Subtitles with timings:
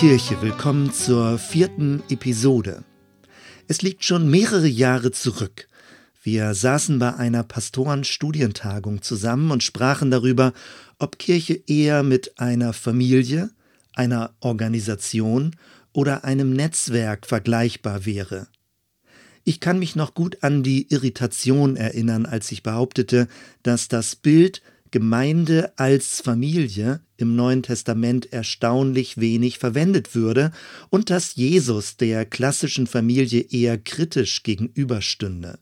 [0.00, 2.84] Kirche, willkommen zur vierten Episode.
[3.68, 5.68] Es liegt schon mehrere Jahre zurück.
[6.22, 10.54] Wir saßen bei einer Pastorenstudientagung zusammen und sprachen darüber,
[10.98, 13.50] ob Kirche eher mit einer Familie,
[13.92, 15.54] einer Organisation
[15.92, 18.48] oder einem Netzwerk vergleichbar wäre.
[19.44, 23.28] Ich kann mich noch gut an die Irritation erinnern, als ich behauptete,
[23.62, 30.52] dass das Bild Gemeinde als Familie im Neuen Testament erstaunlich wenig verwendet würde
[30.88, 35.58] und dass Jesus der klassischen Familie eher kritisch gegenüberstünde.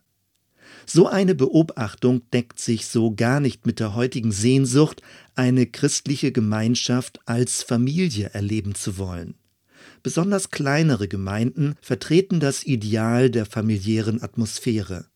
[0.86, 5.02] So eine Beobachtung deckt sich so gar nicht mit der heutigen Sehnsucht,
[5.34, 9.34] eine christliche Gemeinschaft als Familie erleben zu wollen.
[10.02, 15.06] Besonders kleinere Gemeinden vertreten das Ideal der familiären Atmosphäre.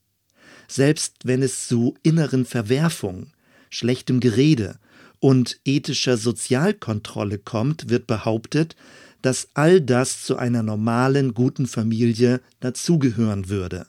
[0.69, 3.33] Selbst wenn es zu inneren Verwerfungen,
[3.73, 4.79] schlechtem Gerede
[5.19, 8.77] und ethischer Sozialkontrolle kommt, wird behauptet,
[9.23, 13.87] dass all das zu einer normalen, guten Familie dazugehören würde.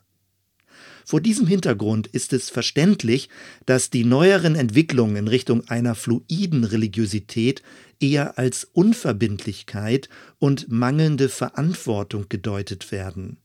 [1.05, 3.27] Vor diesem Hintergrund ist es verständlich,
[3.65, 7.61] dass die neueren Entwicklungen in Richtung einer fluiden Religiosität
[7.99, 10.07] eher als Unverbindlichkeit
[10.39, 13.37] und mangelnde Verantwortung gedeutet werden.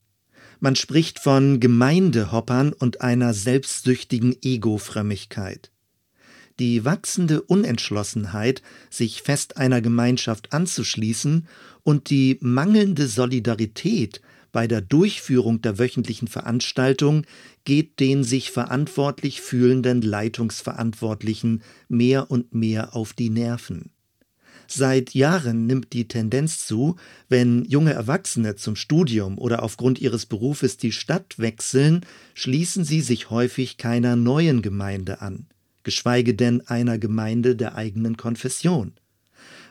[0.60, 5.72] Man spricht von Gemeindehoppern und einer selbstsüchtigen Egofrömmigkeit.
[6.58, 11.46] Die wachsende Unentschlossenheit, sich fest einer Gemeinschaft anzuschließen
[11.84, 17.24] und die mangelnde Solidarität bei der Durchführung der wöchentlichen Veranstaltung
[17.64, 23.92] geht den sich verantwortlich fühlenden Leitungsverantwortlichen mehr und mehr auf die Nerven.
[24.66, 26.96] Seit Jahren nimmt die Tendenz zu,
[27.28, 33.30] wenn junge Erwachsene zum Studium oder aufgrund ihres Berufes die Stadt wechseln, schließen sie sich
[33.30, 35.46] häufig keiner neuen Gemeinde an
[35.88, 38.92] geschweige denn einer Gemeinde der eigenen Konfession.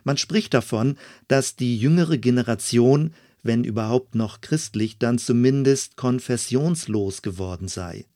[0.04, 0.98] Man spricht davon,
[1.28, 3.14] dass die jüngere Generation,
[3.44, 8.08] wenn überhaupt noch christlich, dann zumindest konfessionslos geworden sei.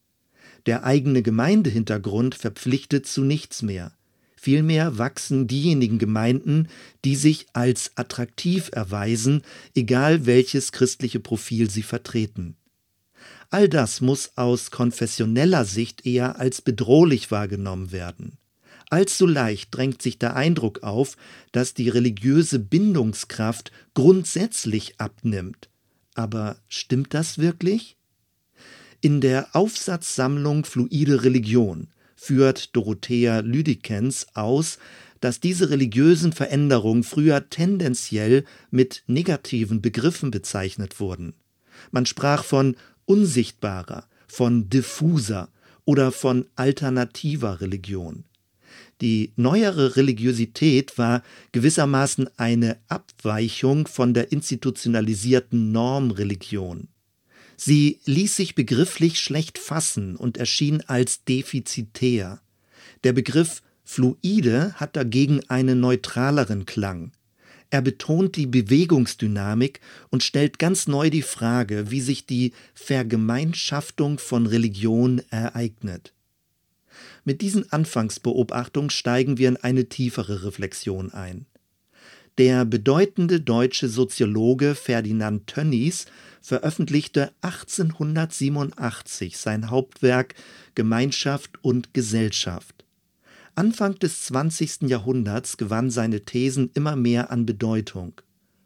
[0.66, 3.94] Der eigene Gemeindehintergrund verpflichtet zu nichts mehr.
[4.36, 6.70] Vielmehr wachsen diejenigen Gemeinden,
[7.06, 9.44] die sich als attraktiv erweisen,
[9.76, 12.56] egal welches christliche Profil sie vertreten.
[13.52, 18.38] All das muss aus konfessioneller Sicht eher als bedrohlich wahrgenommen werden.
[18.90, 21.18] Allzu leicht drängt sich der Eindruck auf,
[21.52, 25.70] dass die religiöse Bindungskraft grundsätzlich abnimmt.
[26.14, 27.98] Aber stimmt das wirklich?
[29.02, 34.78] In der Aufsatzsammlung Fluide Religion führt Dorothea Lüdikens aus,
[35.20, 41.34] dass diese religiösen Veränderungen früher tendenziell mit negativen Begriffen bezeichnet wurden.
[41.92, 42.76] Man sprach von
[43.12, 45.50] unsichtbarer, von diffuser
[45.84, 48.24] oder von alternativer Religion.
[49.02, 56.88] Die neuere Religiosität war gewissermaßen eine Abweichung von der institutionalisierten Normreligion.
[57.58, 62.40] Sie ließ sich begrifflich schlecht fassen und erschien als defizitär.
[63.04, 67.12] Der Begriff fluide hat dagegen einen neutraleren Klang.
[67.72, 74.46] Er betont die Bewegungsdynamik und stellt ganz neu die Frage, wie sich die Vergemeinschaftung von
[74.46, 76.14] Religion ereignet.
[77.24, 81.46] Mit diesen Anfangsbeobachtungen steigen wir in eine tiefere Reflexion ein.
[82.38, 86.08] Der bedeutende deutsche Soziologe Ferdinand Tönnies
[86.42, 90.36] veröffentlichte 1887 sein Hauptwerk
[90.76, 92.81] Gemeinschaft und Gesellschaft.
[93.56, 94.84] Anfang des 20.
[94.84, 98.22] Jahrhunderts gewann seine Thesen immer mehr an Bedeutung.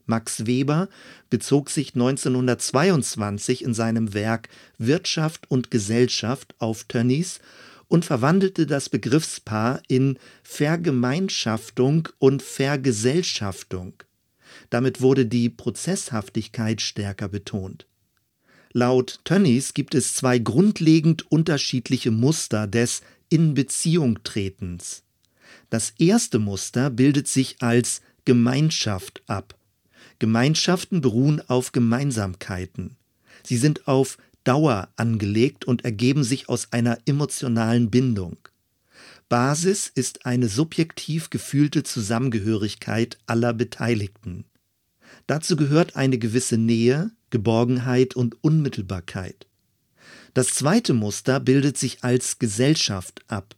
[0.05, 0.89] Max Weber
[1.29, 7.39] bezog sich 1922 in seinem Werk Wirtschaft und Gesellschaft auf Tönnies
[7.87, 13.93] und verwandelte das Begriffspaar in Vergemeinschaftung und Vergesellschaftung.
[14.69, 17.87] Damit wurde die Prozesshaftigkeit stärker betont.
[18.73, 25.03] Laut Tönnies gibt es zwei grundlegend unterschiedliche Muster des in Beziehung tretens.
[25.69, 29.55] Das erste Muster bildet sich als Gemeinschaft ab.
[30.19, 32.95] Gemeinschaften beruhen auf Gemeinsamkeiten.
[33.43, 38.37] Sie sind auf Dauer angelegt und ergeben sich aus einer emotionalen Bindung.
[39.27, 44.45] Basis ist eine subjektiv gefühlte Zusammengehörigkeit aller Beteiligten.
[45.27, 49.47] Dazu gehört eine gewisse Nähe, Geborgenheit und Unmittelbarkeit.
[50.35, 53.55] Das zweite Muster bildet sich als Gesellschaft ab.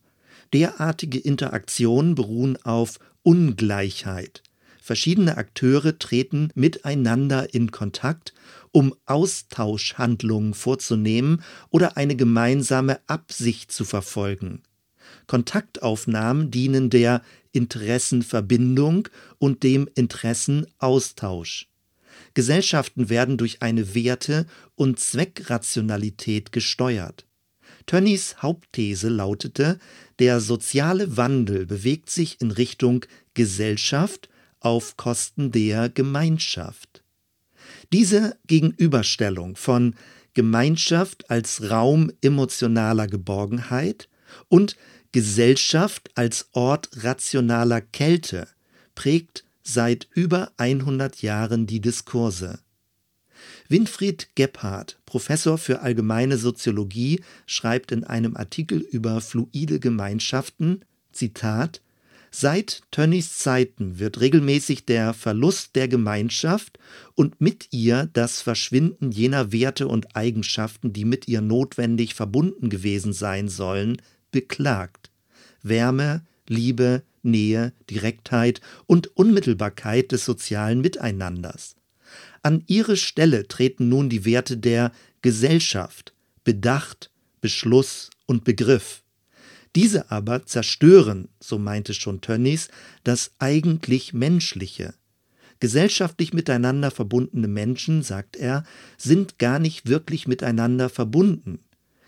[0.53, 4.43] Derartige Interaktionen beruhen auf Ungleichheit.
[4.79, 8.35] Verschiedene Akteure treten miteinander in Kontakt,
[8.71, 11.41] um Austauschhandlungen vorzunehmen
[11.71, 14.61] oder eine gemeinsame Absicht zu verfolgen.
[15.25, 19.07] Kontaktaufnahmen dienen der Interessenverbindung
[19.39, 21.69] und dem Interessenaustausch.
[22.37, 24.45] Gesellschaften werden durch eine Werte-
[24.75, 27.25] und Zweckrationalität gesteuert.
[27.87, 29.79] Tönnies Hauptthese lautete,
[30.19, 33.03] der soziale Wandel bewegt sich in Richtung
[33.33, 34.29] Gesellschaft
[34.59, 37.03] auf Kosten der Gemeinschaft.
[37.91, 39.95] Diese Gegenüberstellung von
[40.35, 44.09] Gemeinschaft als Raum emotionaler Geborgenheit
[44.47, 44.75] und
[45.11, 48.47] Gesellschaft als Ort rationaler Kälte
[48.93, 52.59] prägt seit über 100 Jahren die Diskurse.
[53.67, 61.81] Winfried Gebhardt, Professor für allgemeine Soziologie, schreibt in einem Artikel über fluide Gemeinschaften, Zitat,
[62.29, 66.77] Seit Tönnies Zeiten wird regelmäßig der Verlust der Gemeinschaft
[67.15, 73.13] und mit ihr das Verschwinden jener Werte und Eigenschaften, die mit ihr notwendig verbunden gewesen
[73.13, 75.09] sein sollen, beklagt.
[75.63, 81.75] Wärme, Liebe, Nähe, Direktheit und Unmittelbarkeit des sozialen Miteinanders.
[82.41, 84.91] An ihre Stelle treten nun die Werte der
[85.21, 86.13] Gesellschaft,
[86.43, 89.03] Bedacht, Beschluss und Begriff.
[89.75, 92.69] Diese aber zerstören, so meinte schon Tönnies,
[93.03, 94.93] das eigentlich Menschliche.
[95.59, 98.63] Gesellschaftlich miteinander verbundene Menschen, sagt er,
[98.97, 101.59] sind gar nicht wirklich miteinander verbunden.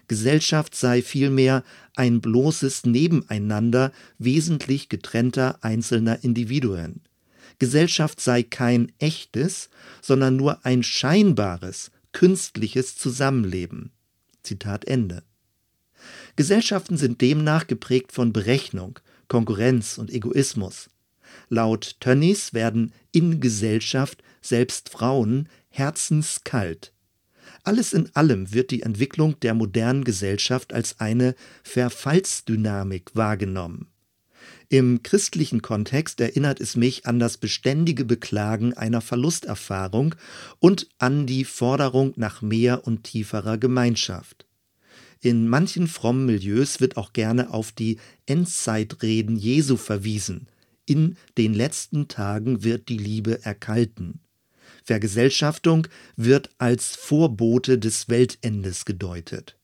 [0.10, 1.64] Gesellschaft sei vielmehr
[1.96, 7.02] ein bloßes Nebeneinander wesentlich getrennter einzelner Individuen.
[7.60, 9.70] Gesellschaft sei kein echtes,
[10.02, 13.92] sondern nur ein scheinbares, künstliches Zusammenleben.
[14.42, 15.22] Zitat Ende.
[16.36, 20.90] Gesellschaften sind demnach geprägt von Berechnung, Konkurrenz und Egoismus.
[21.50, 26.94] Laut Tönnies werden in Gesellschaft selbst Frauen herzenskalt.
[27.64, 33.88] Alles in allem wird die Entwicklung der modernen Gesellschaft als eine Verfallsdynamik wahrgenommen.
[34.70, 40.14] Im christlichen Kontext erinnert es mich an das beständige Beklagen einer Verlusterfahrung
[40.60, 44.46] und an die Forderung nach mehr und tieferer Gemeinschaft.
[45.22, 50.48] In manchen frommen Milieus wird auch gerne auf die Endzeitreden Jesu verwiesen.
[50.86, 54.22] In den letzten Tagen wird die Liebe erkalten.
[54.84, 59.56] Vergesellschaftung wird als Vorbote des Weltendes gedeutet.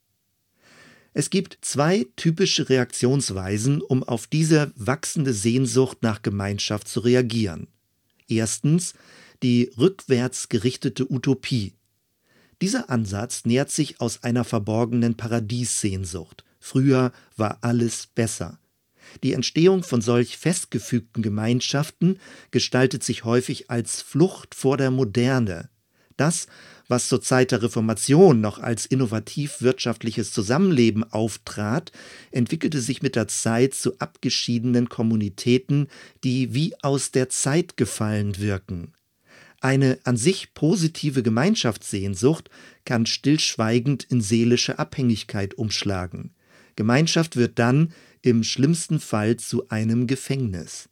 [1.14, 7.68] Es gibt zwei typische Reaktionsweisen, um auf diese wachsende Sehnsucht nach Gemeinschaft zu reagieren.
[8.28, 8.94] Erstens
[9.42, 11.74] die rückwärts gerichtete Utopie.
[12.62, 16.44] Dieser Ansatz nähert sich aus einer verborgenen Paradiessehnsucht.
[16.60, 18.60] Früher war alles besser.
[19.24, 22.20] Die Entstehung von solch festgefügten Gemeinschaften
[22.52, 25.70] gestaltet sich häufig als Flucht vor der Moderne.
[26.18, 26.48] Das,
[26.88, 31.92] was zur Zeit der Reformation noch als innovativ wirtschaftliches Zusammenleben auftrat,
[32.32, 35.88] entwickelte sich mit der Zeit zu abgeschiedenen Kommunitäten,
[36.24, 38.94] die wie aus der Zeit gefallen wirken.
[39.62, 42.50] Eine an sich positive Gemeinschaftssehnsucht
[42.86, 46.36] kann stillschweigend in seelische Abhängigkeit umschlagen.
[46.76, 47.94] Gemeinschaft wird dann
[48.26, 50.90] im schlimmsten Fall zu einem Gefängnis.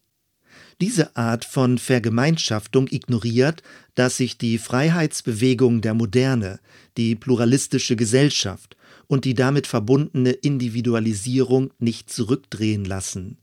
[0.81, 3.63] Diese Art von Vergemeinschaftung ignoriert,
[3.95, 6.59] dass sich die Freiheitsbewegung der Moderne,
[6.95, 13.37] die pluralistische Gesellschaft und die damit verbundene Individualisierung nicht zurückdrehen lassen.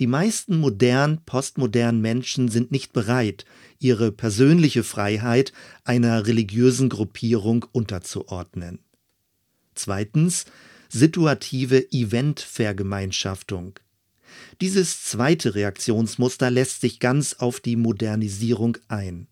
[0.00, 3.44] Die meisten modern, postmodernen Menschen sind nicht bereit,
[3.78, 5.52] ihre persönliche Freiheit
[5.84, 8.78] einer religiösen Gruppierung unterzuordnen.
[9.74, 10.46] Zweitens
[10.88, 13.78] situative Eventvergemeinschaftung.
[14.60, 19.26] Dieses zweite Reaktionsmuster lässt sich ganz auf die Modernisierung ein.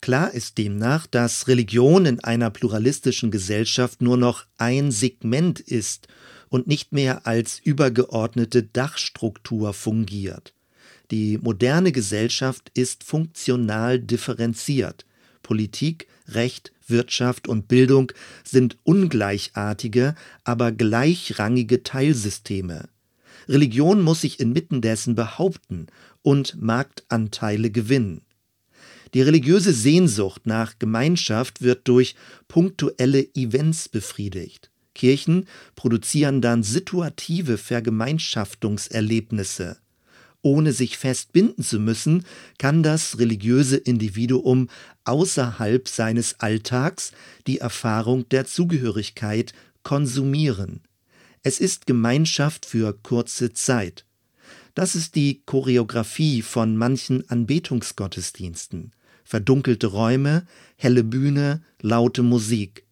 [0.00, 6.08] Klar ist demnach, dass Religion in einer pluralistischen Gesellschaft nur noch ein Segment ist
[6.48, 10.54] und nicht mehr als übergeordnete Dachstruktur fungiert.
[11.10, 15.04] Die moderne Gesellschaft ist funktional differenziert.
[15.42, 18.12] Politik, Recht, Wirtschaft und Bildung
[18.44, 22.88] sind ungleichartige, aber gleichrangige Teilsysteme.
[23.48, 25.86] Religion muss sich inmitten dessen behaupten
[26.22, 28.22] und Marktanteile gewinnen.
[29.14, 32.14] Die religiöse Sehnsucht nach Gemeinschaft wird durch
[32.46, 34.70] punktuelle Events befriedigt.
[34.94, 39.78] Kirchen produzieren dann situative Vergemeinschaftungserlebnisse.
[40.42, 42.24] Ohne sich festbinden zu müssen,
[42.58, 44.68] kann das religiöse Individuum
[45.04, 47.12] außerhalb seines Alltags
[47.46, 50.80] die Erfahrung der Zugehörigkeit konsumieren.
[51.42, 54.04] Es ist Gemeinschaft für kurze Zeit.
[54.74, 58.92] Das ist die Choreografie von manchen Anbetungsgottesdiensten.
[59.24, 62.86] Verdunkelte Räume, helle Bühne, laute Musik.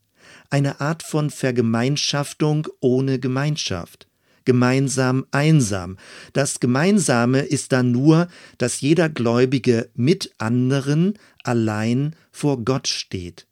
[0.50, 4.07] Eine Art von Vergemeinschaftung ohne Gemeinschaft.
[4.48, 5.98] Gemeinsam einsam.
[6.32, 13.46] Das Gemeinsame ist dann nur, dass jeder Gläubige mit anderen allein vor Gott steht.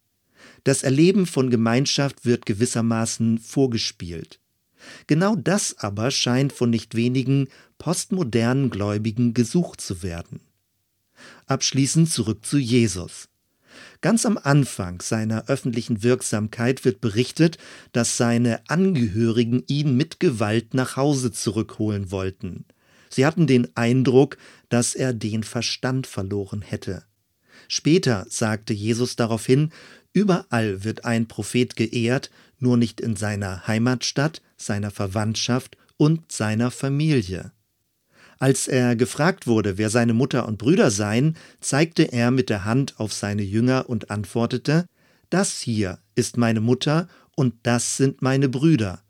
[0.64, 4.40] Das Erleben von Gemeinschaft wird gewissermaßen vorgespielt.
[5.06, 10.40] Genau das aber scheint von nicht wenigen postmodernen Gläubigen gesucht zu werden.
[11.44, 13.28] Abschließend zurück zu Jesus.
[14.00, 17.58] Ganz am Anfang seiner öffentlichen Wirksamkeit wird berichtet,
[17.92, 22.64] dass seine Angehörigen ihn mit Gewalt nach Hause zurückholen wollten.
[23.08, 24.36] Sie hatten den Eindruck,
[24.68, 27.04] dass er den Verstand verloren hätte.
[27.68, 29.72] Später sagte Jesus daraufhin,
[30.12, 37.52] überall wird ein Prophet geehrt, nur nicht in seiner Heimatstadt, seiner Verwandtschaft und seiner Familie.
[38.38, 42.94] Als er gefragt wurde, wer seine Mutter und Brüder seien, zeigte er mit der Hand
[42.98, 44.86] auf seine Jünger und antwortete,
[45.30, 49.02] Das hier ist meine Mutter und das sind meine Brüder.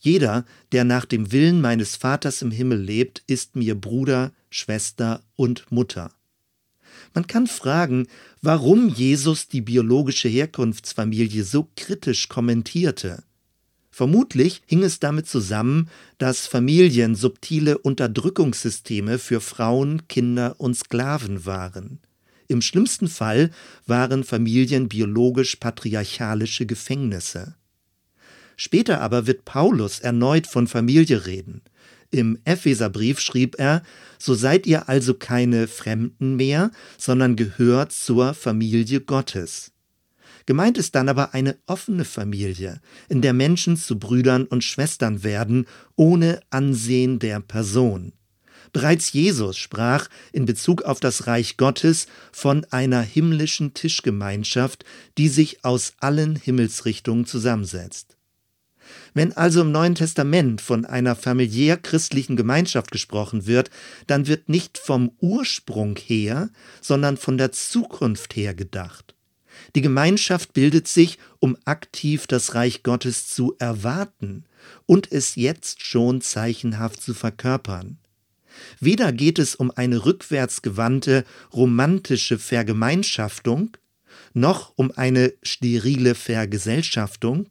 [0.00, 5.70] Jeder, der nach dem Willen meines Vaters im Himmel lebt, ist mir Bruder, Schwester und
[5.72, 6.12] Mutter.
[7.14, 8.06] Man kann fragen,
[8.42, 13.24] warum Jesus die biologische Herkunftsfamilie so kritisch kommentierte.
[13.98, 15.88] Vermutlich hing es damit zusammen,
[16.18, 21.98] dass Familien subtile Unterdrückungssysteme für Frauen, Kinder und Sklaven waren.
[22.46, 23.50] Im schlimmsten Fall
[23.86, 27.56] waren Familien biologisch patriarchalische Gefängnisse.
[28.56, 31.62] Später aber wird Paulus erneut von Familie reden.
[32.12, 33.82] Im Epheserbrief schrieb er,
[34.16, 39.72] so seid ihr also keine Fremden mehr, sondern gehört zur Familie Gottes.
[40.48, 45.66] Gemeint ist dann aber eine offene Familie, in der Menschen zu Brüdern und Schwestern werden,
[45.94, 48.14] ohne Ansehen der Person.
[48.72, 54.86] Bereits Jesus sprach in Bezug auf das Reich Gottes von einer himmlischen Tischgemeinschaft,
[55.18, 58.16] die sich aus allen Himmelsrichtungen zusammensetzt.
[59.12, 63.68] Wenn also im Neuen Testament von einer familiär christlichen Gemeinschaft gesprochen wird,
[64.06, 66.48] dann wird nicht vom Ursprung her,
[66.80, 69.14] sondern von der Zukunft her gedacht.
[69.74, 74.44] Die Gemeinschaft bildet sich, um aktiv das Reich Gottes zu erwarten
[74.86, 77.98] und es jetzt schon zeichenhaft zu verkörpern.
[78.80, 83.76] Weder geht es um eine rückwärtsgewandte romantische Vergemeinschaftung,
[84.34, 87.48] noch um eine sterile Vergesellschaftung,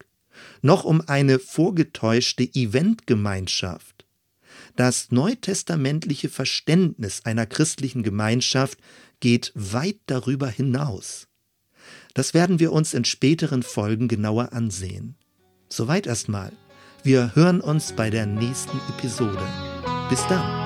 [0.61, 4.05] noch um eine vorgetäuschte Eventgemeinschaft.
[4.75, 8.77] Das neutestamentliche Verständnis einer christlichen Gemeinschaft
[9.19, 11.26] geht weit darüber hinaus.
[12.17, 15.15] Das werden wir uns in späteren Folgen genauer ansehen.
[15.69, 16.51] Soweit erstmal.
[17.03, 19.37] Wir hören uns bei der nächsten Episode.
[20.09, 20.65] Bis dann.